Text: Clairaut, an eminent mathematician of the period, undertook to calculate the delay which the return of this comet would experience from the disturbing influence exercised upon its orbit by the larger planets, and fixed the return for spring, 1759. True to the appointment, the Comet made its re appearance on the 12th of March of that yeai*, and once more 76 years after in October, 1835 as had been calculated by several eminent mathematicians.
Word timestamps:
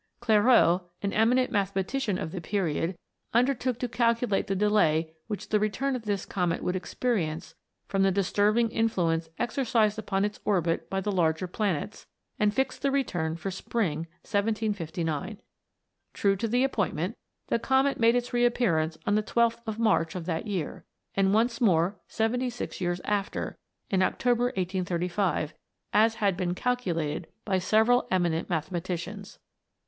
Clairaut, 0.19 0.81
an 1.03 1.13
eminent 1.13 1.51
mathematician 1.51 2.17
of 2.17 2.31
the 2.31 2.41
period, 2.41 2.97
undertook 3.35 3.77
to 3.77 3.87
calculate 3.87 4.47
the 4.47 4.55
delay 4.55 5.13
which 5.27 5.49
the 5.49 5.59
return 5.59 5.95
of 5.95 6.05
this 6.05 6.25
comet 6.25 6.63
would 6.63 6.75
experience 6.75 7.53
from 7.87 8.01
the 8.01 8.09
disturbing 8.09 8.71
influence 8.71 9.29
exercised 9.37 9.99
upon 9.99 10.25
its 10.25 10.39
orbit 10.43 10.89
by 10.89 10.99
the 11.01 11.11
larger 11.11 11.45
planets, 11.45 12.07
and 12.39 12.51
fixed 12.51 12.81
the 12.81 12.89
return 12.89 13.35
for 13.35 13.51
spring, 13.51 14.07
1759. 14.27 15.39
True 16.15 16.35
to 16.35 16.47
the 16.47 16.63
appointment, 16.63 17.15
the 17.49 17.59
Comet 17.59 17.99
made 17.99 18.15
its 18.15 18.33
re 18.33 18.43
appearance 18.43 18.97
on 19.05 19.13
the 19.13 19.21
12th 19.21 19.59
of 19.67 19.77
March 19.77 20.15
of 20.15 20.25
that 20.25 20.45
yeai*, 20.45 20.81
and 21.13 21.31
once 21.31 21.61
more 21.61 21.99
76 22.07 22.81
years 22.81 23.01
after 23.05 23.55
in 23.91 24.01
October, 24.01 24.45
1835 24.45 25.53
as 25.93 26.15
had 26.15 26.35
been 26.35 26.55
calculated 26.55 27.27
by 27.45 27.59
several 27.59 28.07
eminent 28.09 28.49
mathematicians. 28.49 29.37